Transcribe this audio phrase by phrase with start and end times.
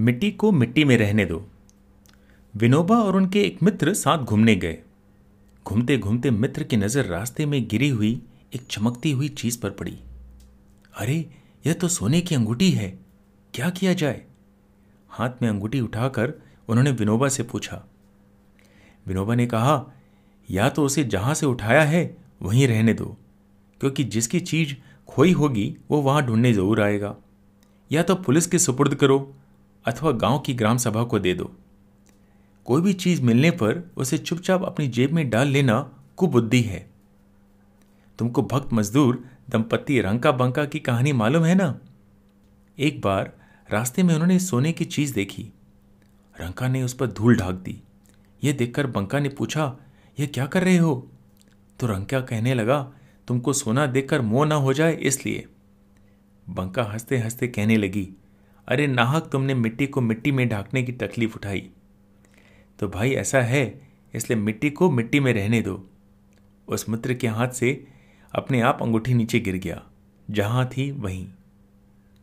[0.00, 1.48] मिट्टी को मिट्टी में रहने दो।
[2.56, 4.78] विनोबा और उनके एक मित्र साथ घूमने गए।
[5.66, 8.22] घूमते घूमते मित्र की नज़र रास्ते में गिरी हुई
[8.54, 9.98] एक चमकती हुई चीज़ पर पड़ी।
[10.96, 11.30] अरे,
[11.66, 12.98] यह तो सोने की अंगूठी है।
[13.54, 14.22] क्या किया जाए?
[15.08, 16.34] हाथ में अंगूठी उठाकर
[16.68, 17.84] उन्होंने विनोबा से पूछा।
[19.06, 19.92] विनोबा ने कहा,
[20.50, 23.16] या तो उसे जहाँ से उठाया है, वहीं रहने दो।
[23.80, 24.74] क्योंकि जिसकी चीज़
[25.08, 27.16] खोई होगी, वो वहाँ ढूँढने ज़रूर आएगा।
[27.92, 29.34] या तो पुलिस के सुपुर्द करो
[29.84, 31.56] अथवा गाँव की ग्राम सभा को दे दो।
[32.64, 36.90] कोई भी चीज़ मिलने पर उसे चुपचाप अपनी जेब में डाल लेना कुबुद्धि है।
[38.18, 41.80] तुमको भक्त मजदूर दंपति रंका बंका की कहानी मालूम है ना?
[42.78, 43.32] एक बार
[43.70, 45.52] रास्ते में उन्होंने सोने की चीज़ देखी।
[46.40, 47.82] रंका ने उस पर धूल ढाक दी।
[48.44, 49.76] यह देखकर बंका ने पूछा,
[50.20, 51.10] यह क्या कर रहे हो?
[51.80, 52.92] तो रंका कहने लगा,
[53.28, 55.46] तुमको सोना देखकर मोह ना हो जाए इसलिए।
[56.48, 58.08] बंका हँसते हँसते कहने लगी
[58.68, 61.68] अरे नाहक, तुमने मिट्टी को मिट्टी में ढाकने की तकलीफ़ उठाई।
[62.78, 63.80] तो भाई ऐसा है,
[64.14, 65.88] इसलिए मिट्टी को मिट्टी में रहने दो।
[66.68, 67.86] उस मित्र के हाथ से
[68.34, 69.82] अपने आप अंगूठी नीचे गिर गया,
[70.30, 71.26] जहाँ थी वहीं।